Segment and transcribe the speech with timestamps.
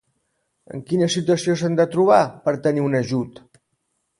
[0.77, 3.39] En quina situació s'han de trobar per tenir un ajut?